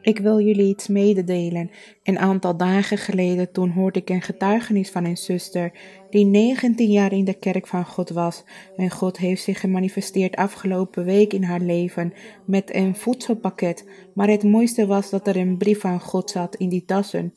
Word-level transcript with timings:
Ik 0.00 0.18
wil 0.18 0.40
jullie 0.40 0.68
iets 0.68 0.88
mededelen. 0.88 1.70
Een 2.02 2.18
aantal 2.18 2.56
dagen 2.56 2.98
geleden 2.98 3.52
toen 3.52 3.70
hoorde 3.70 4.00
ik 4.00 4.10
een 4.10 4.22
getuigenis 4.22 4.90
van 4.90 5.04
een 5.04 5.16
zuster 5.16 5.72
die 6.10 6.24
19 6.24 6.90
jaar 6.90 7.12
in 7.12 7.24
de 7.24 7.34
kerk 7.34 7.66
van 7.66 7.84
God 7.84 8.10
was. 8.10 8.44
En 8.76 8.90
God 8.90 9.18
heeft 9.18 9.42
zich 9.42 9.60
gemanifesteerd 9.60 10.36
afgelopen 10.36 11.04
week 11.04 11.32
in 11.32 11.42
haar 11.42 11.60
leven 11.60 12.12
met 12.46 12.74
een 12.74 12.96
voedselpakket. 12.96 13.88
Maar 14.14 14.28
het 14.28 14.42
mooiste 14.42 14.86
was 14.86 15.10
dat 15.10 15.26
er 15.26 15.36
een 15.36 15.58
brief 15.58 15.80
van 15.80 16.00
God 16.00 16.30
zat 16.30 16.56
in 16.56 16.68
die 16.68 16.84
tassen. 16.84 17.32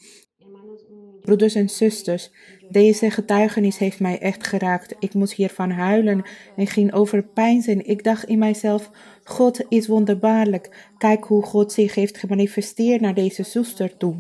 Broeders 1.28 1.56
en 1.56 1.70
zusters, 1.70 2.32
deze 2.70 3.12
getuigenis 3.12 3.78
heeft 3.78 4.00
mij 4.00 4.20
echt 4.20 4.48
geraakt. 4.48 4.96
Ik 5.00 5.14
moest 5.14 5.34
hiervan 5.34 5.72
huilen 5.72 6.24
en 6.56 6.68
ging 6.68 6.94
overpeinzen. 6.94 7.86
Ik 7.86 8.04
dacht 8.04 8.24
in 8.24 8.38
mijzelf, 8.38 8.92
God 9.24 9.66
is 9.70 9.88
wonderbaarlijk. 9.88 10.90
Kijk 10.98 11.24
hoe 11.24 11.44
God 11.44 11.72
zich 11.72 11.96
heeft 11.96 12.18
gemanifesteerd 12.18 13.02
naar 13.02 13.14
deze 13.14 13.44
zuster 13.44 13.98
toe. 13.98 14.16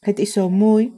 Het 0.00 0.18
is 0.18 0.32
zo 0.32 0.50
mooi. 0.50 0.92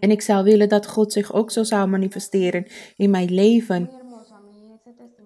En 0.00 0.10
ik 0.10 0.22
zou 0.22 0.44
willen 0.44 0.68
dat 0.68 0.86
God 0.86 1.12
zich 1.12 1.32
ook 1.32 1.50
zo 1.50 1.62
zou 1.62 1.88
manifesteren 1.88 2.66
in 2.96 3.10
mijn 3.10 3.34
leven. 3.34 3.90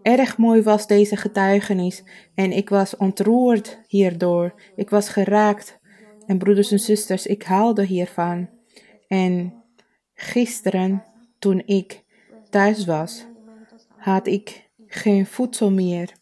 Erg 0.03 0.37
mooi 0.37 0.63
was 0.63 0.87
deze 0.87 1.17
getuigenis 1.17 2.03
en 2.35 2.53
ik 2.53 2.69
was 2.69 2.97
ontroerd 2.97 3.79
hierdoor. 3.87 4.55
Ik 4.77 4.91
was 4.91 5.09
geraakt. 5.09 5.79
En 6.27 6.39
broeders 6.39 6.71
en 6.71 6.81
zusters, 6.81 7.27
ik 7.27 7.43
haalde 7.43 7.85
hiervan. 7.85 8.58
En 9.09 9.63
gisteren, 10.15 11.05
toen 11.39 11.63
ik 11.67 12.05
thuis 12.51 12.85
was, 12.85 13.27
had 13.97 14.27
ik 14.27 14.71
geen 14.87 15.27
voedsel 15.27 15.71
meer. 15.71 16.13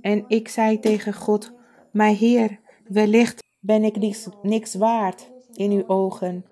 En 0.00 0.24
ik 0.28 0.48
zei 0.48 0.78
tegen 0.78 1.14
God, 1.14 1.52
mijn 1.90 2.16
Heer, 2.16 2.60
wellicht 2.88 3.42
ben 3.60 3.84
ik 3.84 3.96
niks, 3.96 4.28
niks 4.42 4.74
waard 4.74 5.30
in 5.52 5.70
uw 5.70 5.86
ogen. 5.86 6.44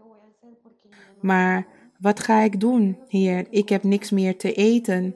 Maar 1.21 1.67
wat 1.99 2.21
ga 2.21 2.41
ik 2.41 2.61
doen, 2.61 2.99
Heer? 3.09 3.47
Ik 3.51 3.69
heb 3.69 3.83
niks 3.83 4.11
meer 4.11 4.37
te 4.37 4.53
eten. 4.53 5.15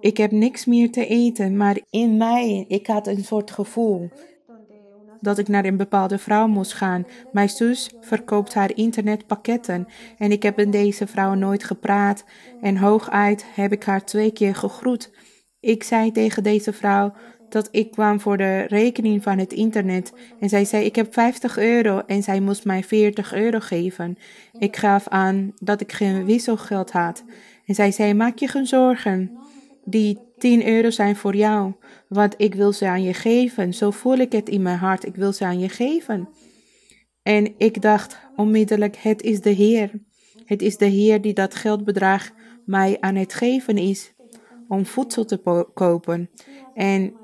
Ik 0.00 0.16
heb 0.16 0.30
niks 0.30 0.64
meer 0.64 0.90
te 0.90 1.06
eten, 1.06 1.56
maar 1.56 1.80
in 1.90 2.16
mij, 2.16 2.64
ik 2.68 2.86
had 2.86 3.06
een 3.06 3.24
soort 3.24 3.50
gevoel 3.50 4.10
dat 5.20 5.38
ik 5.38 5.48
naar 5.48 5.64
een 5.64 5.76
bepaalde 5.76 6.18
vrouw 6.18 6.46
moest 6.46 6.72
gaan. 6.72 7.06
Mijn 7.32 7.48
zus 7.48 7.90
verkoopt 8.00 8.54
haar 8.54 8.76
internetpakketten 8.76 9.86
en 10.18 10.32
ik 10.32 10.42
heb 10.42 10.56
met 10.56 10.72
deze 10.72 11.06
vrouw 11.06 11.34
nooit 11.34 11.64
gepraat 11.64 12.24
en 12.60 12.76
hooguit 12.76 13.44
heb 13.54 13.72
ik 13.72 13.84
haar 13.84 14.04
twee 14.04 14.32
keer 14.32 14.54
gegroet. 14.54 15.10
Ik 15.60 15.82
zei 15.82 16.12
tegen 16.12 16.42
deze 16.42 16.72
vrouw 16.72 17.12
dat 17.48 17.68
ik 17.70 17.90
kwam 17.90 18.20
voor 18.20 18.36
de 18.36 18.60
rekening 18.60 19.22
van 19.22 19.38
het 19.38 19.52
internet 19.52 20.12
en 20.40 20.48
zij 20.48 20.64
zei 20.64 20.84
ik 20.84 20.96
heb 20.96 21.12
50 21.12 21.58
euro 21.58 22.02
en 22.06 22.22
zij 22.22 22.40
moest 22.40 22.64
mij 22.64 22.84
40 22.84 23.34
euro 23.34 23.58
geven. 23.60 24.18
Ik 24.58 24.76
gaf 24.76 25.08
aan 25.08 25.52
dat 25.58 25.80
ik 25.80 25.92
geen 25.92 26.24
wisselgeld 26.24 26.92
had 26.92 27.24
en 27.66 27.74
zij 27.74 27.90
zei 27.90 28.14
maak 28.14 28.38
je 28.38 28.48
geen 28.48 28.66
zorgen. 28.66 29.38
Die 29.84 30.18
10 30.38 30.66
euro 30.66 30.90
zijn 30.90 31.16
voor 31.16 31.36
jou, 31.36 31.72
want 32.08 32.34
ik 32.36 32.54
wil 32.54 32.72
ze 32.72 32.86
aan 32.86 33.02
je 33.02 33.14
geven. 33.14 33.74
Zo 33.74 33.90
voel 33.90 34.16
ik 34.16 34.32
het 34.32 34.48
in 34.48 34.62
mijn 34.62 34.78
hart. 34.78 35.06
Ik 35.06 35.14
wil 35.14 35.32
ze 35.32 35.44
aan 35.44 35.58
je 35.58 35.68
geven. 35.68 36.28
En 37.22 37.54
ik 37.58 37.82
dacht 37.82 38.18
onmiddellijk: 38.36 38.96
het 38.96 39.22
is 39.22 39.40
de 39.40 39.50
Heer. 39.50 39.90
Het 40.44 40.62
is 40.62 40.76
de 40.76 40.86
Heer 40.86 41.20
die 41.20 41.32
dat 41.32 41.54
geldbedrag 41.54 42.30
mij 42.64 42.96
aan 43.00 43.14
het 43.14 43.34
geven 43.34 43.78
is 43.78 44.14
om 44.68 44.86
voedsel 44.86 45.24
te 45.24 45.66
kopen. 45.74 46.30
En 46.74 47.14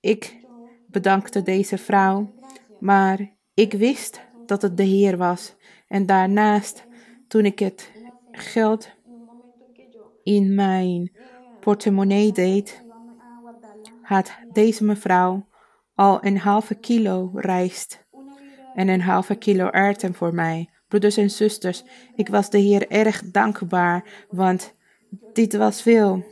ik 0.00 0.36
bedankte 0.86 1.42
deze 1.42 1.78
vrouw, 1.78 2.34
maar 2.80 3.36
ik 3.54 3.72
wist 3.72 4.20
dat 4.46 4.62
het 4.62 4.76
de 4.76 4.82
Heer 4.82 5.16
was. 5.16 5.56
En 5.88 6.06
daarnaast, 6.06 6.86
toen 7.28 7.44
ik 7.44 7.58
het 7.58 7.92
geld 8.32 8.88
in 10.22 10.54
mijn 10.54 11.12
portemonnee 11.60 12.32
deed, 12.32 12.84
had 14.02 14.32
deze 14.52 14.84
mevrouw 14.84 15.46
al 15.94 16.24
een 16.24 16.38
halve 16.38 16.74
kilo 16.74 17.30
rijst 17.34 18.06
en 18.74 18.88
een 18.88 19.00
halve 19.00 19.34
kilo 19.34 19.70
erwten 19.70 20.14
voor 20.14 20.34
mij. 20.34 20.68
Broeders 20.88 21.16
en 21.16 21.30
zusters, 21.30 21.84
ik 22.14 22.28
was 22.28 22.50
de 22.50 22.58
Heer 22.58 22.90
erg 22.90 23.30
dankbaar, 23.30 24.26
want 24.30 24.74
dit 25.32 25.56
was 25.56 25.82
veel. 25.82 26.24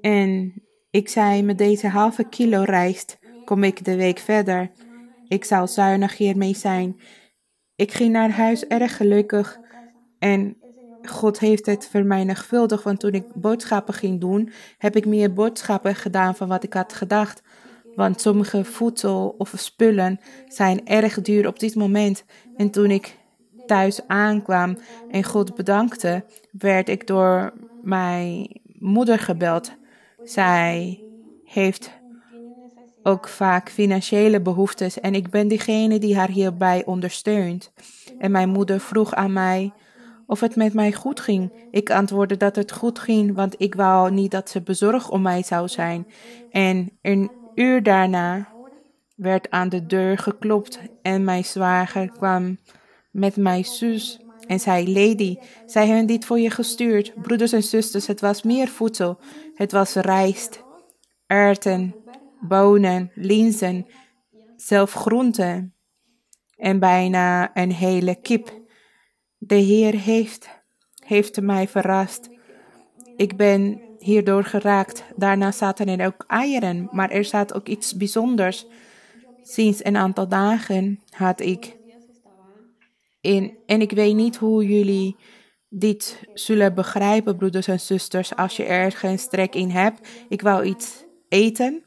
En 0.00 0.62
ik 0.90 1.08
zei, 1.08 1.42
met 1.42 1.58
deze 1.58 1.88
halve 1.88 2.24
kilo 2.24 2.62
rijst 2.62 3.18
kom 3.44 3.64
ik 3.64 3.84
de 3.84 3.96
week 3.96 4.18
verder. 4.18 4.70
Ik 5.28 5.44
zou 5.44 5.66
zuinig 5.66 6.16
hiermee 6.16 6.54
zijn. 6.54 7.00
Ik 7.74 7.92
ging 7.92 8.12
naar 8.12 8.30
huis 8.30 8.66
erg 8.66 8.96
gelukkig 8.96 9.60
en 10.18 10.56
God 11.02 11.38
heeft 11.38 11.66
het 11.66 11.88
vermenigvuldigd, 11.90 12.84
want 12.84 13.00
toen 13.00 13.12
ik 13.12 13.34
boodschappen 13.34 13.94
ging 13.94 14.20
doen, 14.20 14.52
heb 14.78 14.96
ik 14.96 15.06
meer 15.06 15.32
boodschappen 15.32 15.94
gedaan 15.94 16.36
van 16.36 16.48
wat 16.48 16.64
ik 16.64 16.72
had 16.72 16.92
gedacht. 16.92 17.42
Want 17.94 18.20
sommige 18.20 18.64
voedsel 18.64 19.34
of 19.38 19.52
spullen 19.56 20.20
zijn 20.48 20.86
erg 20.86 21.20
duur 21.20 21.46
op 21.46 21.58
dit 21.58 21.74
moment. 21.74 22.24
En 22.56 22.70
toen 22.70 22.90
ik 22.90 23.16
thuis 23.66 24.00
aankwam 24.06 24.78
en 25.10 25.24
God 25.24 25.54
bedankte, 25.54 26.24
werd 26.50 26.88
ik 26.88 27.06
door 27.06 27.52
mijn 27.82 28.60
moeder 28.78 29.18
gebeld. 29.18 29.72
Zij 30.24 31.00
heeft 31.44 31.90
ook 33.02 33.28
vaak 33.28 33.70
financiële 33.70 34.40
behoeftes 34.40 35.00
en 35.00 35.14
ik 35.14 35.30
ben 35.30 35.48
diegene 35.48 35.98
die 35.98 36.16
haar 36.16 36.30
hierbij 36.30 36.84
ondersteunt. 36.84 37.72
En 38.18 38.30
mijn 38.30 38.48
moeder 38.48 38.80
vroeg 38.80 39.14
aan 39.14 39.32
mij 39.32 39.72
of 40.28 40.40
het 40.40 40.56
met 40.56 40.74
mij 40.74 40.92
goed 40.92 41.20
ging. 41.20 41.52
Ik 41.70 41.90
antwoordde 41.90 42.36
dat 42.36 42.56
het 42.56 42.72
goed 42.72 42.98
ging, 42.98 43.34
want 43.34 43.54
ik 43.58 43.74
wou 43.74 44.10
niet 44.10 44.30
dat 44.30 44.50
ze 44.50 44.60
bezorgd 44.60 45.10
om 45.10 45.22
mij 45.22 45.42
zou 45.42 45.68
zijn. 45.68 46.06
En 46.50 46.90
een 47.02 47.30
uur 47.54 47.82
daarna 47.82 48.48
werd 49.16 49.50
aan 49.50 49.68
de 49.68 49.86
deur 49.86 50.18
geklopt 50.18 50.78
en 51.02 51.24
mijn 51.24 51.44
zwager 51.44 52.10
kwam 52.10 52.58
met 53.10 53.36
mijn 53.36 53.64
zus 53.64 54.20
en 54.46 54.60
zei: 54.60 54.92
Lady, 54.92 55.36
zij 55.66 55.86
hebben 55.86 56.06
dit 56.06 56.24
voor 56.24 56.38
je 56.38 56.50
gestuurd. 56.50 57.12
Broeders 57.22 57.52
en 57.52 57.62
zusters, 57.62 58.06
het 58.06 58.20
was 58.20 58.42
meer 58.42 58.68
voedsel. 58.68 59.18
Het 59.54 59.72
was 59.72 59.94
rijst, 59.94 60.62
erwten, 61.26 61.94
bonen, 62.40 63.10
linzen, 63.14 63.86
zelf 64.56 64.92
groenten 64.92 65.74
en 66.56 66.78
bijna 66.78 67.56
een 67.56 67.72
hele 67.72 68.14
kip. 68.14 68.57
De 69.38 69.54
Heer 69.54 69.94
heeft, 69.94 70.48
heeft 71.04 71.40
mij 71.40 71.68
verrast. 71.68 72.28
Ik 73.16 73.36
ben 73.36 73.80
hierdoor 73.98 74.44
geraakt. 74.44 75.04
Daarna 75.16 75.52
zaten 75.52 75.88
er 75.88 76.06
ook 76.06 76.24
eieren, 76.26 76.88
maar 76.92 77.10
er 77.10 77.24
zat 77.24 77.54
ook 77.54 77.68
iets 77.68 77.96
bijzonders. 77.96 78.66
Sinds 79.42 79.84
een 79.84 79.96
aantal 79.96 80.28
dagen 80.28 81.00
had 81.10 81.40
ik 81.40 81.76
in, 83.20 83.58
en 83.66 83.80
ik 83.80 83.90
weet 83.90 84.14
niet 84.14 84.36
hoe 84.36 84.66
jullie 84.66 85.16
dit 85.68 86.20
zullen 86.34 86.74
begrijpen, 86.74 87.36
broeders 87.36 87.66
en 87.66 87.80
zusters, 87.80 88.36
als 88.36 88.56
je 88.56 88.64
ergens 88.64 89.28
trek 89.28 89.54
in 89.54 89.70
hebt. 89.70 90.08
Ik 90.28 90.42
wou 90.42 90.64
iets 90.64 91.04
eten, 91.28 91.84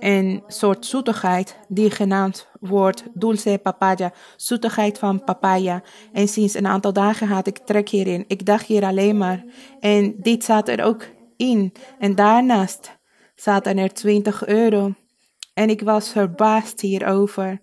een 0.00 0.42
soort 0.46 0.86
zoetigheid 0.86 1.58
die 1.68 1.90
genaamd 1.90 2.48
wordt 2.60 3.04
dulce 3.14 3.60
papaya, 3.62 4.12
zoetigheid 4.36 4.98
van 4.98 5.24
papaya. 5.24 5.82
En 6.12 6.28
sinds 6.28 6.54
een 6.54 6.66
aantal 6.66 6.92
dagen 6.92 7.28
had 7.28 7.46
ik 7.46 7.58
trek 7.58 7.88
hierin. 7.88 8.24
Ik 8.26 8.46
dacht 8.46 8.66
hier 8.66 8.84
alleen 8.84 9.16
maar. 9.16 9.44
En 9.80 10.14
dit 10.18 10.44
zat 10.44 10.68
er 10.68 10.84
ook 10.84 11.06
in. 11.36 11.72
En 11.98 12.14
daarnaast 12.14 12.98
zaten 13.34 13.78
er 13.78 13.92
20 13.92 14.46
euro. 14.46 14.92
En 15.54 15.70
ik 15.70 15.80
was 15.80 16.10
verbaasd 16.10 16.80
hierover. 16.80 17.60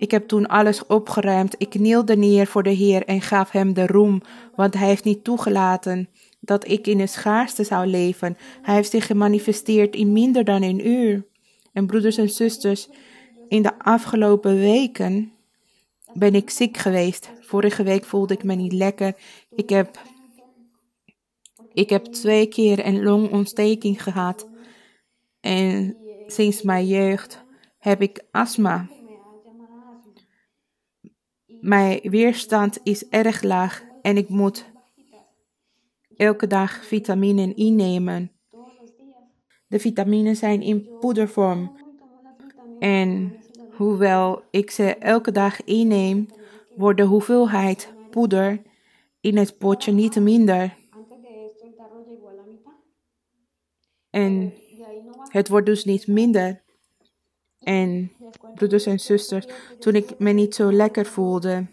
Ik 0.00 0.10
heb 0.10 0.28
toen 0.28 0.46
alles 0.46 0.86
opgeruimd. 0.86 1.54
Ik 1.58 1.70
knielde 1.70 2.16
neer 2.16 2.46
voor 2.46 2.62
de 2.62 2.70
Heer 2.70 3.04
en 3.04 3.20
gaf 3.20 3.50
hem 3.50 3.74
de 3.74 3.86
roem, 3.86 4.22
want 4.54 4.74
hij 4.74 4.86
heeft 4.86 5.04
niet 5.04 5.24
toegelaten 5.24 6.08
dat 6.40 6.68
ik 6.68 6.86
in 6.86 7.00
een 7.00 7.08
schaarste 7.08 7.64
zou 7.64 7.86
leven. 7.86 8.36
Hij 8.62 8.74
heeft 8.74 8.90
zich 8.90 9.06
gemanifesteerd 9.06 9.94
in 9.94 10.12
minder 10.12 10.44
dan 10.44 10.62
een 10.62 10.88
uur. 10.88 11.28
En 11.72 11.86
broeders 11.86 12.16
en 12.16 12.30
zusters, 12.30 12.88
in 13.48 13.62
de 13.62 13.78
afgelopen 13.78 14.54
weken 14.56 15.32
ben 16.12 16.34
ik 16.34 16.50
ziek 16.50 16.76
geweest. 16.76 17.30
Vorige 17.40 17.82
week 17.82 18.04
voelde 18.04 18.34
ik 18.34 18.44
me 18.44 18.54
niet 18.54 18.72
lekker. 18.72 19.14
Ik 19.50 19.68
heb, 19.68 19.98
ik 21.72 21.90
heb 21.90 22.04
twee 22.04 22.46
keer 22.46 22.86
een 22.86 23.02
longontsteking 23.02 24.02
gehad. 24.02 24.48
En 25.40 25.96
sinds 26.26 26.62
mijn 26.62 26.86
jeugd 26.86 27.44
heb 27.78 28.02
ik 28.02 28.24
astma. 28.30 28.88
Mijn 31.60 32.00
weerstand 32.02 32.80
is 32.82 33.08
erg 33.08 33.42
laag 33.42 33.82
en 34.02 34.16
ik 34.16 34.28
moet 34.28 34.70
elke 36.16 36.46
dag 36.46 36.84
vitamine 36.84 37.54
innemen. 37.54 38.39
De 39.70 39.78
vitamines 39.78 40.38
zijn 40.38 40.62
in 40.62 40.88
poedervorm. 41.00 41.72
En 42.78 43.36
hoewel 43.76 44.42
ik 44.50 44.70
ze 44.70 44.94
elke 44.94 45.32
dag 45.32 45.64
inneem, 45.64 46.26
wordt 46.76 46.98
de 46.98 47.04
hoeveelheid 47.04 47.92
poeder 48.10 48.62
in 49.20 49.36
het 49.36 49.58
potje 49.58 49.92
niet 49.92 50.20
minder. 50.20 50.76
En 54.10 54.52
het 55.28 55.48
wordt 55.48 55.66
dus 55.66 55.84
niet 55.84 56.06
minder. 56.06 56.62
En 57.58 58.12
broeders 58.54 58.86
en 58.86 59.00
zusters, 59.00 59.46
toen 59.78 59.94
ik 59.94 60.18
me 60.18 60.30
niet 60.32 60.54
zo 60.54 60.72
lekker 60.72 61.06
voelde, 61.06 61.66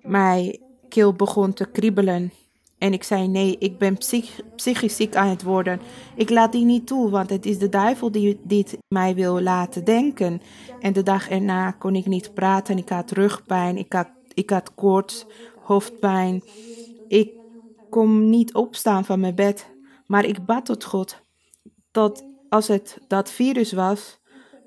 mijn 0.00 0.58
keel 0.88 1.12
begon 1.12 1.52
te 1.52 1.70
kriebelen. 1.70 2.32
En 2.78 2.92
ik 2.92 3.02
zei: 3.02 3.28
Nee, 3.28 3.56
ik 3.58 3.78
ben 3.78 3.96
psych- 3.96 4.40
psychisch 4.56 4.96
ziek 4.96 5.16
aan 5.16 5.28
het 5.28 5.42
worden. 5.42 5.80
Ik 6.14 6.30
laat 6.30 6.52
die 6.52 6.64
niet 6.64 6.86
toe, 6.86 7.10
want 7.10 7.30
het 7.30 7.46
is 7.46 7.58
de 7.58 7.68
duivel 7.68 8.10
die 8.10 8.40
dit 8.42 8.78
mij 8.88 9.14
wil 9.14 9.40
laten 9.40 9.84
denken. 9.84 10.42
En 10.80 10.92
de 10.92 11.02
dag 11.02 11.28
erna 11.28 11.70
kon 11.70 11.94
ik 11.94 12.06
niet 12.06 12.34
praten. 12.34 12.78
Ik 12.78 12.88
had 12.88 13.10
rugpijn, 13.10 13.76
ik 13.76 13.92
had, 13.92 14.08
ik 14.34 14.50
had 14.50 14.74
koorts, 14.74 15.26
hoofdpijn. 15.62 16.42
Ik 17.08 17.30
kon 17.90 18.30
niet 18.30 18.54
opstaan 18.54 19.04
van 19.04 19.20
mijn 19.20 19.34
bed. 19.34 19.74
Maar 20.06 20.24
ik 20.24 20.44
bad 20.44 20.64
tot 20.64 20.84
God 20.84 21.20
dat 21.90 22.24
als 22.48 22.68
het 22.68 22.98
dat 23.08 23.30
virus 23.30 23.72
was, 23.72 24.18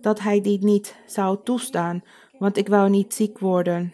dat 0.01 0.19
hij 0.19 0.41
dit 0.41 0.61
niet 0.61 0.95
zou 1.05 1.37
toestaan. 1.43 2.03
Want 2.37 2.57
ik 2.57 2.67
wou 2.67 2.89
niet 2.89 3.13
ziek 3.13 3.39
worden. 3.39 3.93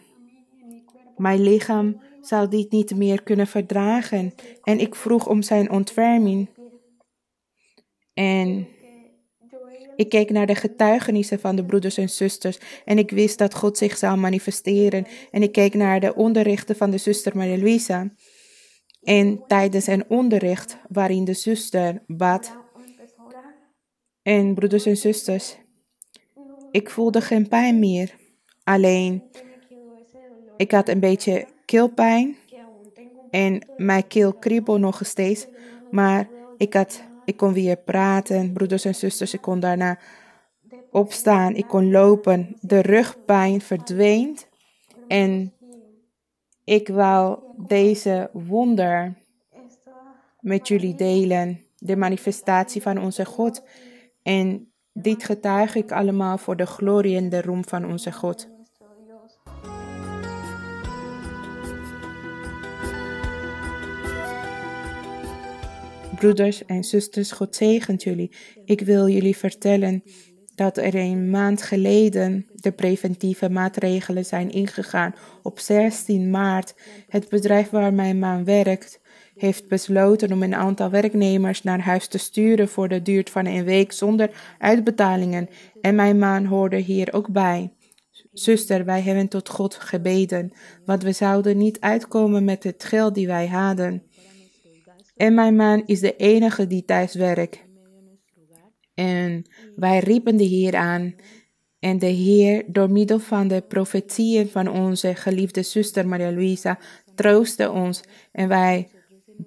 Mijn 1.16 1.40
lichaam 1.40 2.00
zou 2.26 2.48
dit 2.48 2.70
niet 2.70 2.96
meer 2.96 3.22
kunnen 3.22 3.46
verdragen. 3.46 4.34
En 4.62 4.78
ik 4.78 4.94
vroeg 4.94 5.28
om 5.28 5.42
zijn 5.42 5.70
ontferming. 5.70 6.48
En 8.14 8.68
ik 9.96 10.08
keek 10.08 10.30
naar 10.30 10.46
de 10.46 10.54
getuigenissen 10.54 11.40
van 11.40 11.56
de 11.56 11.64
broeders 11.64 11.96
en 11.96 12.08
zusters. 12.08 12.58
En 12.84 12.98
ik 12.98 13.10
wist 13.10 13.38
dat 13.38 13.54
God 13.54 13.78
zich 13.78 13.96
zou 13.96 14.16
manifesteren. 14.16 15.06
En 15.30 15.42
ik 15.42 15.52
keek 15.52 15.74
naar 15.74 16.00
de 16.00 16.14
onderrichten 16.14 16.76
van 16.76 16.90
de 16.90 16.98
zuster 16.98 17.36
Maria 17.36 17.58
Luisa. 17.58 18.10
En 19.02 19.44
tijdens 19.46 19.86
een 19.86 20.04
onderricht 20.08 20.78
waarin 20.88 21.24
de 21.24 21.34
zuster 21.34 22.02
bad. 22.06 22.56
En 24.22 24.54
broeders 24.54 24.86
en 24.86 24.96
zusters, 24.96 25.56
ik 26.70 26.90
voelde 26.90 27.20
geen 27.20 27.48
pijn 27.48 27.78
meer. 27.78 28.14
Alleen, 28.64 29.22
ik 30.56 30.70
had 30.70 30.88
een 30.88 31.00
beetje 31.00 31.46
keelpijn. 31.66 32.36
En 33.30 33.68
mijn 33.76 34.06
keel 34.06 34.32
kriebelde 34.32 34.80
nog 34.80 35.00
steeds. 35.02 35.46
Maar 35.90 36.28
ik, 36.56 36.74
had, 36.74 37.02
ik 37.24 37.36
kon 37.36 37.52
weer 37.52 37.76
praten, 37.76 38.52
broeders 38.52 38.84
en 38.84 38.94
zusters. 38.94 39.34
Ik 39.34 39.40
kon 39.40 39.60
daarna 39.60 39.98
opstaan. 40.90 41.54
Ik 41.54 41.66
kon 41.66 41.90
lopen. 41.90 42.56
De 42.60 42.80
rugpijn 42.80 43.60
verdween. 43.60 44.38
En 45.08 45.52
ik 46.64 46.88
wou 46.88 47.38
deze 47.56 48.30
wonder 48.32 49.14
met 50.40 50.68
jullie 50.68 50.94
delen. 50.94 51.64
De 51.76 51.96
manifestatie 51.96 52.82
van 52.82 52.98
onze 52.98 53.24
God. 53.24 53.62
En 54.22 54.72
dit 54.92 55.24
getuig 55.24 55.74
ik 55.74 55.92
allemaal 55.92 56.38
voor 56.38 56.56
de 56.56 56.66
glorie 56.66 57.16
en 57.16 57.28
de 57.28 57.42
roem 57.42 57.64
van 57.64 57.84
onze 57.84 58.12
God. 58.12 58.55
Broeders 66.16 66.64
en 66.64 66.84
zusters, 66.84 67.32
God 67.32 67.56
zegent 67.56 68.02
jullie. 68.02 68.30
Ik 68.64 68.80
wil 68.80 69.08
jullie 69.08 69.36
vertellen 69.36 70.02
dat 70.54 70.76
er 70.76 70.94
een 70.94 71.30
maand 71.30 71.62
geleden 71.62 72.46
de 72.54 72.72
preventieve 72.72 73.50
maatregelen 73.50 74.24
zijn 74.24 74.50
ingegaan. 74.50 75.14
Op 75.42 75.58
16 75.58 76.30
maart, 76.30 76.74
het 77.08 77.28
bedrijf 77.28 77.70
waar 77.70 77.94
mijn 77.94 78.18
man 78.18 78.44
werkt, 78.44 79.00
heeft 79.34 79.68
besloten 79.68 80.32
om 80.32 80.42
een 80.42 80.54
aantal 80.54 80.90
werknemers 80.90 81.62
naar 81.62 81.80
huis 81.80 82.06
te 82.06 82.18
sturen 82.18 82.68
voor 82.68 82.88
de 82.88 83.02
duur 83.02 83.26
van 83.30 83.46
een 83.46 83.64
week 83.64 83.92
zonder 83.92 84.30
uitbetalingen. 84.58 85.48
En 85.80 85.94
mijn 85.94 86.18
man 86.18 86.44
hoorde 86.44 86.76
hier 86.76 87.12
ook 87.12 87.28
bij. 87.28 87.70
Zuster, 88.32 88.84
wij 88.84 89.02
hebben 89.02 89.28
tot 89.28 89.48
God 89.48 89.74
gebeden, 89.74 90.52
want 90.84 91.02
we 91.02 91.12
zouden 91.12 91.56
niet 91.56 91.80
uitkomen 91.80 92.44
met 92.44 92.64
het 92.64 92.84
geld 92.84 93.14
die 93.14 93.26
wij 93.26 93.46
hadden. 93.46 94.02
En 95.16 95.34
mijn 95.34 95.56
man 95.56 95.82
is 95.86 96.00
de 96.00 96.16
enige 96.16 96.66
die 96.66 96.84
thuis 96.84 97.14
werkt. 97.14 97.64
En 98.94 99.44
wij 99.76 99.98
riepen 99.98 100.36
de 100.36 100.44
Heer 100.44 100.76
aan. 100.76 101.14
En 101.78 101.98
de 101.98 102.06
Heer, 102.06 102.64
door 102.66 102.90
middel 102.90 103.18
van 103.18 103.48
de 103.48 103.60
profetieën 103.60 104.48
van 104.48 104.68
onze 104.68 105.14
geliefde 105.14 105.62
zuster 105.62 106.08
Maria 106.08 106.32
Luisa, 106.32 106.78
troostte 107.14 107.70
ons. 107.70 108.02
En 108.32 108.48
wij 108.48 108.88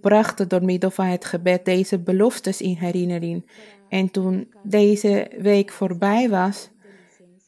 brachten 0.02 0.48
door 0.48 0.64
middel 0.64 0.92
van 0.92 1.06
het 1.06 1.26
gebed 1.26 1.66
deze 1.66 2.00
beloftes 2.00 2.62
in 2.62 2.76
herinnering. 2.76 3.52
En 3.90 4.12
toen 4.12 4.54
deze 4.64 5.32
week 5.38 5.72
voorbij 5.72 6.30
was, 6.30 6.70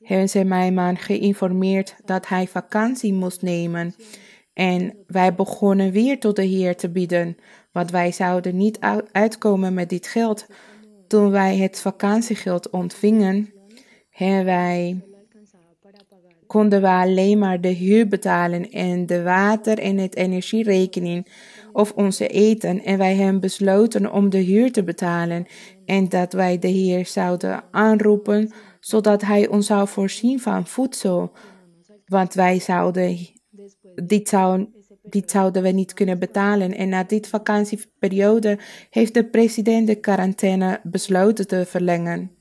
hebben 0.04 0.30
ze 0.30 0.44
mijn 0.44 0.74
man 0.74 0.98
geïnformeerd 0.98 1.96
dat 2.06 2.28
hij 2.28 2.48
vakantie 2.48 3.14
moest 3.14 3.42
nemen. 3.42 3.96
En 4.54 4.98
wij 5.08 5.36
begonnen 5.36 5.92
weer 5.92 6.20
tot 6.20 6.36
de 6.36 6.44
Heer 6.44 6.76
te 6.76 6.90
bidden, 6.90 7.38
want 7.72 7.92
wij 7.92 8.12
zouden 8.12 8.58
niet 8.58 8.80
uitkomen 9.12 9.74
met 9.74 9.90
dit 9.90 10.08
geld. 10.08 10.46
Toen 11.08 11.32
wij 11.32 11.58
het 11.58 11.80
vakantiegeld 11.80 12.70
ontvingen, 12.70 13.54
wij, 14.18 15.02
konden 16.48 16.82
we 16.82 16.88
alleen 16.88 17.38
maar 17.38 17.62
de 17.62 17.68
huur 17.68 18.08
betalen 18.08 18.72
en 18.72 19.06
de 19.06 19.24
water 19.24 19.80
en 19.80 19.98
het 19.98 20.16
energierekening 20.16 21.28
of 21.74 21.92
onze 21.92 22.28
eten. 22.28 22.84
En 22.84 22.98
wij 22.98 23.16
hebben 23.16 23.42
besloten 23.42 24.12
om 24.12 24.30
de 24.30 24.38
huur 24.38 24.72
te 24.72 24.84
betalen 24.84 25.46
en 25.86 26.10
dat 26.10 26.34
wij 26.34 26.60
de 26.60 26.68
Heer 26.68 27.06
zouden 27.06 27.64
aanroepen, 27.72 28.52
zodat 28.80 29.22
Hij 29.22 29.48
ons 29.48 29.66
zou 29.66 29.88
voorzien 29.88 30.40
van 30.40 30.68
voedsel. 30.68 31.32
Want 32.06 32.34
wij 32.34 32.60
zouden 32.60 33.18
dit, 34.04 34.30
zou, 34.30 34.68
dit 35.02 35.32
zouden 35.32 35.64
we 35.64 35.70
niet 35.70 35.94
kunnen 35.94 36.20
betalen. 36.20 36.76
En 36.76 36.90
na 36.90 37.04
dit 37.04 37.28
vakantieperiode 37.28 38.60
heeft 38.90 39.14
de 39.14 39.26
president 39.26 39.88
de 39.88 39.96
quarantaine 39.96 40.80
besloten 40.84 41.48
te 41.48 41.66
verlengen. 41.66 42.32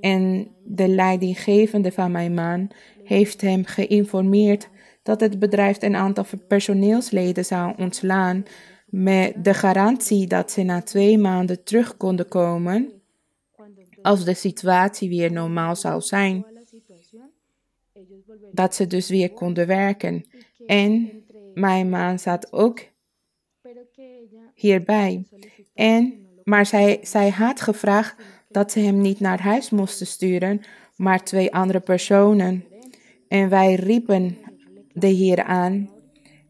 En 0.00 0.48
de 0.64 0.88
leidinggevende 0.88 1.92
van 1.92 2.10
mijn 2.10 2.34
man 2.34 2.70
heeft 3.04 3.40
hem 3.40 3.64
geïnformeerd 3.64 4.68
dat 5.02 5.20
het 5.20 5.38
bedrijf 5.38 5.82
een 5.82 5.96
aantal 5.96 6.24
personeelsleden 6.48 7.44
zou 7.44 7.74
ontslaan 7.78 8.44
met 8.86 9.44
de 9.44 9.54
garantie 9.54 10.26
dat 10.26 10.50
ze 10.50 10.62
na 10.62 10.82
twee 10.82 11.18
maanden 11.18 11.64
terug 11.64 11.96
konden 11.96 12.28
komen 12.28 12.92
als 14.02 14.24
de 14.24 14.34
situatie 14.34 15.08
weer 15.08 15.32
normaal 15.32 15.76
zou 15.76 16.00
zijn. 16.00 16.46
Dat 18.52 18.74
ze 18.74 18.86
dus 18.86 19.08
weer 19.08 19.30
konden 19.30 19.66
werken. 19.66 20.26
En 20.66 21.10
mijn 21.58 21.88
man 21.90 22.18
zat 22.18 22.52
ook 22.52 22.80
hierbij. 24.54 25.24
En, 25.74 26.26
maar 26.44 26.66
zij, 26.66 26.98
zij 27.02 27.30
had 27.30 27.60
gevraagd 27.60 28.14
dat 28.48 28.72
ze 28.72 28.80
hem 28.80 29.00
niet 29.00 29.20
naar 29.20 29.40
huis 29.40 29.70
moesten 29.70 30.06
sturen, 30.06 30.60
maar 30.96 31.24
twee 31.24 31.54
andere 31.54 31.80
personen. 31.80 32.64
En 33.28 33.48
wij 33.48 33.74
riepen 33.74 34.38
de 34.92 35.06
Heer 35.06 35.42
aan 35.42 35.90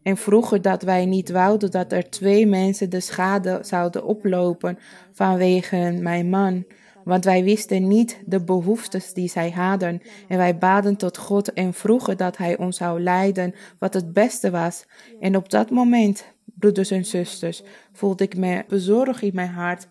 en 0.03 0.17
vroegen 0.17 0.61
dat 0.61 0.83
wij 0.83 1.05
niet 1.05 1.29
wouden 1.29 1.71
dat 1.71 1.91
er 1.91 2.09
twee 2.09 2.45
mensen 2.45 2.89
de 2.89 2.99
schade 2.99 3.59
zouden 3.61 4.05
oplopen 4.05 4.79
vanwege 5.11 5.97
mijn 6.01 6.29
man. 6.29 6.65
Want 7.07 7.25
wij 7.25 7.43
wisten 7.43 7.87
niet 7.87 8.21
de 8.25 8.43
behoeftes 8.43 9.13
die 9.13 9.29
zij 9.29 9.51
hadden. 9.51 10.01
En 10.27 10.37
wij 10.37 10.57
baden 10.57 10.95
tot 10.95 11.17
God 11.17 11.53
en 11.53 11.73
vroegen 11.73 12.17
dat 12.17 12.37
Hij 12.37 12.57
ons 12.57 12.77
zou 12.77 13.01
leiden 13.01 13.53
wat 13.79 13.93
het 13.93 14.13
beste 14.13 14.51
was. 14.51 14.85
En 15.19 15.35
op 15.35 15.49
dat 15.49 15.69
moment, 15.69 16.25
broeders 16.45 16.91
en 16.91 17.05
zusters, 17.05 17.63
voelde 17.91 18.23
ik 18.23 18.37
me 18.37 18.65
bezorgd 18.67 19.21
in 19.21 19.31
mijn 19.33 19.49
hart. 19.49 19.87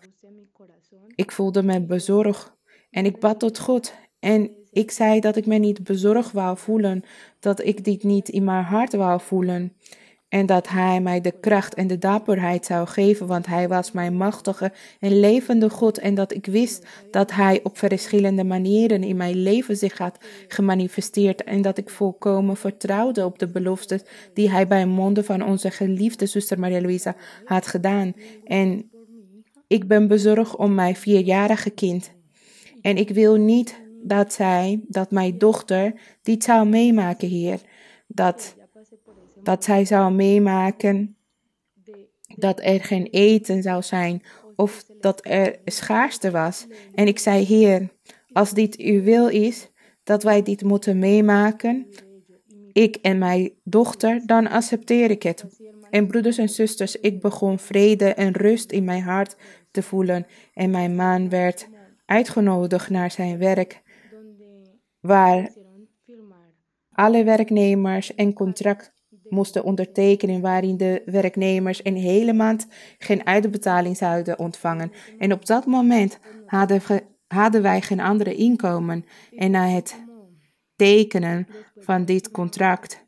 Ik 1.15 1.31
voelde 1.31 1.63
me 1.63 1.81
bezorgd 1.81 2.51
en 2.89 3.05
ik 3.05 3.19
bad 3.19 3.39
tot 3.39 3.59
God. 3.59 3.93
En 4.19 4.49
ik 4.71 4.91
zei 4.91 5.19
dat 5.19 5.35
ik 5.35 5.45
me 5.45 5.57
niet 5.57 5.83
bezorgd 5.83 6.31
wou 6.31 6.57
voelen, 6.57 7.03
dat 7.39 7.65
ik 7.65 7.83
dit 7.83 8.03
niet 8.03 8.29
in 8.29 8.43
mijn 8.43 8.63
hart 8.63 8.93
wou 8.93 9.21
voelen. 9.21 9.73
En 10.29 10.45
dat 10.45 10.67
Hij 10.67 11.01
mij 11.01 11.21
de 11.21 11.31
kracht 11.39 11.73
en 11.73 11.87
de 11.87 11.97
dapperheid 11.97 12.65
zou 12.65 12.87
geven, 12.87 13.27
want 13.27 13.45
Hij 13.45 13.67
was 13.67 13.91
mijn 13.91 14.15
machtige 14.17 14.71
en 14.99 15.19
levende 15.19 15.69
God. 15.69 15.97
En 15.97 16.15
dat 16.15 16.33
ik 16.33 16.45
wist 16.45 16.85
dat 17.11 17.31
Hij 17.31 17.59
op 17.63 17.77
verschillende 17.77 18.43
manieren 18.43 19.03
in 19.03 19.17
mijn 19.17 19.35
leven 19.35 19.77
zich 19.77 19.97
had 19.97 20.17
gemanifesteerd. 20.47 21.43
En 21.43 21.61
dat 21.61 21.77
ik 21.77 21.89
volkomen 21.89 22.57
vertrouwde 22.57 23.25
op 23.25 23.39
de 23.39 23.47
beloftes 23.47 24.01
die 24.33 24.49
Hij 24.49 24.67
bij 24.67 24.85
monden 24.85 25.25
van 25.25 25.43
onze 25.43 25.71
geliefde 25.71 26.25
zuster 26.25 26.59
Maria 26.59 26.81
Luisa 26.81 27.15
had 27.43 27.67
gedaan. 27.67 28.13
En 28.43 28.89
Ik 29.67 29.87
ben 29.87 30.07
bezorgd 30.07 30.55
om 30.55 30.73
mijn 30.75 30.95
vierjarige 30.95 31.69
kind. 31.69 32.11
En 32.81 32.97
ik 32.97 33.09
wil 33.09 33.35
niet 33.35 33.81
dat 34.03 34.33
zij, 34.33 34.81
dat 34.87 35.11
mijn 35.11 35.37
dochter, 35.37 35.93
dit 36.21 36.43
zou 36.43 36.67
meemaken, 36.67 37.27
Heer. 37.27 37.59
Dat, 38.07 38.55
dat 39.47 39.63
zij 39.63 39.85
zou 39.85 40.13
meemaken 40.13 41.17
dat 42.35 42.59
er 42.63 42.83
geen 42.83 43.05
eten 43.05 43.61
zou 43.61 43.81
zijn 43.81 44.21
of 44.55 44.85
dat 44.99 45.25
er 45.25 45.59
schaarste 45.65 46.31
was. 46.31 46.67
En 46.93 47.07
ik 47.07 47.19
zei, 47.19 47.45
Heer, 47.45 47.89
als 48.31 48.51
dit 48.51 48.77
uw 48.77 49.01
wil 49.01 49.27
is, 49.27 49.69
dat 50.03 50.23
wij 50.23 50.41
dit 50.41 50.63
moeten 50.63 50.99
meemaken, 50.99 51.87
ik 52.71 52.95
en 52.95 53.17
mijn 53.17 53.51
dochter, 53.63 54.21
dan 54.25 54.47
accepteer 54.47 55.11
ik 55.11 55.23
het. 55.23 55.45
En 55.89 56.07
broeders 56.07 56.37
en 56.37 56.49
zusters, 56.49 56.95
ik 56.95 57.21
begon 57.21 57.59
vrede 57.59 58.13
en 58.13 58.31
rust 58.31 58.71
in 58.71 58.83
mijn 58.83 59.01
hart 59.01 59.35
te 59.71 59.83
voelen. 59.83 60.25
En 60.53 60.69
mijn 60.69 60.95
man 60.95 61.29
werd 61.29 61.69
uitgenodigd 62.05 62.89
naar 62.89 63.11
zijn 63.11 63.37
werk, 63.37 63.81
waar 64.99 65.53
alle 66.91 67.23
werknemers 67.23 68.11
een 68.15 68.33
contract 68.33 68.95
moesten 69.29 69.63
ondertekenen 69.63 70.41
waarin 70.41 70.77
de 70.77 71.01
werknemers 71.05 71.85
een 71.85 71.95
hele 71.95 72.33
maand 72.33 72.67
geen 72.97 73.25
uitbetaling 73.25 73.97
zouden 73.97 74.39
ontvangen. 74.39 74.91
En 75.17 75.33
op 75.33 75.45
dat 75.45 75.65
moment 75.65 76.19
hadden, 76.45 76.81
hadden 77.27 77.61
wij 77.61 77.81
geen 77.81 77.99
andere 77.99 78.35
inkomen. 78.35 79.05
En 79.35 79.51
na 79.51 79.67
het 79.67 80.05
tekenen 80.75 81.47
van 81.75 82.05
dit 82.05 82.31
contract 82.31 83.05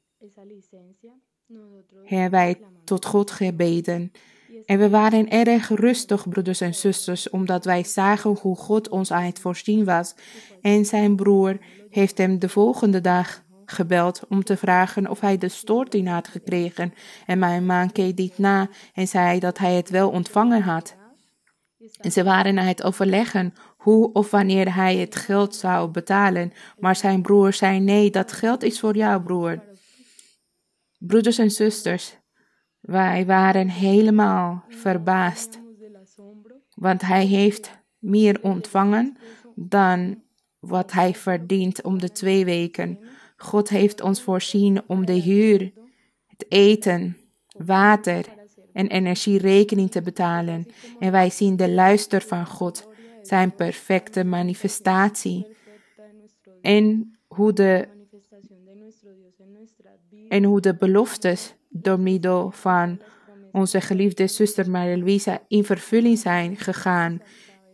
hebben 2.04 2.32
wij 2.32 2.60
tot 2.84 3.06
God 3.06 3.32
gebeden. 3.32 4.12
En 4.66 4.80
we 4.80 4.90
waren 4.90 5.30
erg 5.30 5.70
rustig, 5.70 6.30
broeders 6.30 6.62
en 6.62 6.74
zusters, 6.74 7.30
omdat 7.30 7.66
wij 7.66 7.84
zagen 7.84 8.38
hoe 8.42 8.56
God 8.56 8.90
ons 8.90 9.12
aan 9.12 9.24
het 9.24 9.40
voorzien 9.40 9.86
was. 9.86 10.16
En 10.62 10.86
zijn 10.86 11.16
broer 11.16 11.58
heeft 11.90 12.18
hem 12.18 12.40
de 12.40 12.50
volgende 12.50 13.02
dag 13.02 13.44
gebeld 13.72 14.22
om 14.30 14.44
te 14.44 14.58
vragen 14.58 15.10
of 15.10 15.20
hij 15.20 15.38
de 15.38 15.50
storting 15.50 16.08
had 16.08 16.28
gekregen. 16.28 16.94
En 17.26 17.40
mijn 17.40 17.66
man 17.66 17.92
keek 17.92 18.18
dit 18.18 18.38
na 18.38 18.70
en 18.94 19.08
zei 19.08 19.40
dat 19.40 19.58
hij 19.58 19.76
het 19.76 19.90
wel 19.90 20.10
ontvangen 20.10 20.62
had. 20.62 20.96
En 22.02 22.12
ze 22.12 22.24
waren 22.24 22.60
aan 22.60 22.66
het 22.66 22.84
overleggen 22.84 23.54
hoe 23.78 24.14
of 24.14 24.32
wanneer 24.32 24.76
hij 24.76 24.98
het 24.98 25.16
geld 25.16 25.56
zou 25.56 25.90
betalen. 25.90 26.52
Maar 26.80 26.96
zijn 26.96 27.22
broer 27.22 27.54
zei: 27.54 27.80
Nee, 27.80 28.12
dat 28.12 28.32
geld 28.32 28.64
is 28.64 28.80
voor 28.80 28.96
jou, 28.96 29.22
broer. 29.22 29.64
Broeders 30.98 31.38
en 31.38 31.52
zusters, 31.52 32.18
wij 32.80 33.26
waren 33.26 33.70
helemaal 33.70 34.64
verbaasd. 34.68 35.60
Want 36.76 37.02
hij 37.02 37.26
heeft 37.26 37.72
meer 37.98 38.40
ontvangen 38.42 39.18
dan 39.56 40.22
wat 40.60 40.92
hij 40.92 41.14
verdient 41.14 41.84
om 41.84 42.00
de 42.00 42.12
twee 42.12 42.46
weken. 42.46 43.00
God 43.42 43.70
heeft 43.70 44.02
ons 44.02 44.22
voorzien 44.22 44.82
om 44.88 45.06
de 45.06 45.14
huur, 45.14 45.72
het 46.28 46.46
eten, 46.50 47.18
water 47.58 48.26
en 48.74 48.88
energierekening 48.88 49.92
te 49.92 50.02
betalen. 50.02 50.66
En 51.00 51.12
wij 51.12 51.30
zien 51.30 51.56
de 51.56 51.70
luister 51.70 52.22
van 52.22 52.46
God, 52.46 52.88
zijn 53.22 53.56
perfecte 53.56 54.24
manifestatie. 54.24 55.48
En 56.62 57.18
hoe 57.28 57.54
de, 57.54 57.88
en 60.28 60.44
hoe 60.44 60.62
de 60.62 60.76
beloftes 60.76 61.56
door 61.70 62.00
middel 62.00 62.52
van 62.52 63.02
onze 63.52 63.82
geliefde 63.82 64.28
zuster 64.28 64.70
Maria 64.70 64.98
Luisa 64.98 65.42
in 65.48 65.64
vervulling 65.64 66.18
zijn 66.18 66.58
gegaan 66.58 67.22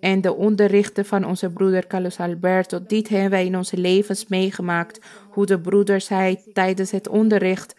en 0.06 0.22
de 0.22 0.36
onderrichten 0.36 1.06
van 1.06 1.26
onze 1.26 1.50
broeder 1.50 1.88
Carlos 1.88 2.18
Alberto. 2.18 2.80
Dit 2.88 3.10
hebben 3.10 3.30
wij 3.30 3.46
in 3.46 3.58
onze 3.58 3.78
levens 3.78 4.28
meegemaakt. 4.28 5.00
Hoe 5.30 5.46
de 5.46 5.60
broeder 5.60 6.02
zei 6.02 6.38
tijdens 6.54 6.92
het 6.92 7.08
onderricht. 7.08 7.76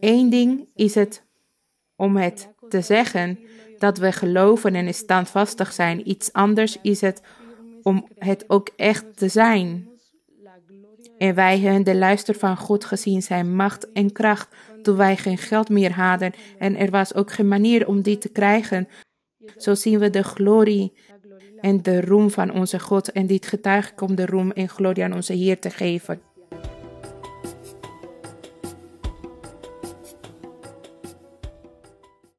Eén 0.00 0.30
ding 0.30 0.68
is 0.74 0.94
het 0.94 1.22
om 1.96 2.16
het 2.16 2.48
te 2.68 2.80
zeggen 2.80 3.38
dat 3.78 3.98
we 3.98 4.12
geloven 4.12 4.74
en 4.74 4.94
standvastig 4.94 5.72
zijn. 5.72 6.08
Iets 6.08 6.32
anders 6.32 6.78
is 6.82 7.00
het 7.00 7.22
om 7.82 8.08
het 8.18 8.44
ook 8.46 8.70
echt 8.76 9.16
te 9.16 9.28
zijn. 9.28 9.88
En 11.18 11.34
wij 11.34 11.58
hebben 11.58 11.84
de 11.84 11.96
luister 11.96 12.34
van 12.34 12.56
God 12.56 12.84
gezien, 12.84 13.22
zijn 13.22 13.54
macht 13.54 13.92
en 13.92 14.12
kracht, 14.12 14.48
toen 14.82 14.96
wij 14.96 15.16
geen 15.16 15.38
geld 15.38 15.68
meer 15.68 15.92
hadden. 15.92 16.32
En 16.58 16.76
er 16.76 16.90
was 16.90 17.14
ook 17.14 17.32
geen 17.32 17.48
manier 17.48 17.86
om 17.86 18.02
die 18.02 18.18
te 18.18 18.28
krijgen. 18.28 18.88
Zo 19.56 19.74
zien 19.74 19.98
we 19.98 20.10
de 20.10 20.22
glorie 20.22 20.92
en 21.60 21.82
de 21.82 22.00
roem 22.00 22.30
van 22.30 22.52
onze 22.52 22.80
God. 22.80 23.12
En 23.12 23.26
dit 23.26 23.46
getuige 23.46 23.92
om 24.00 24.14
de 24.14 24.26
roem 24.26 24.50
en 24.50 24.68
glorie 24.68 25.04
aan 25.04 25.14
onze 25.14 25.32
Heer 25.32 25.58
te 25.58 25.70
geven. 25.70 26.29